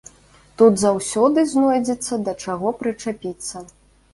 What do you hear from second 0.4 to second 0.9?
Тут